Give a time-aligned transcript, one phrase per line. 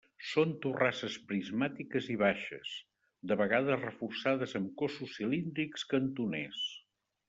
[0.27, 2.73] Són torrasses prismàtiques i baixes,
[3.33, 6.71] de vegades reforçades amb cossos cilíndrics cantoners.